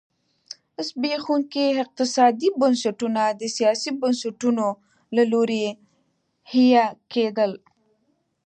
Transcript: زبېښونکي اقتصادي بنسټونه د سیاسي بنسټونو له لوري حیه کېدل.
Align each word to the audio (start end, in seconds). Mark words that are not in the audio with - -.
زبېښونکي 0.87 1.65
اقتصادي 1.83 2.49
بنسټونه 2.59 3.21
د 3.39 3.41
سیاسي 3.55 3.91
بنسټونو 4.01 4.67
له 5.15 5.23
لوري 5.31 5.65
حیه 6.51 6.85
کېدل. 7.13 7.51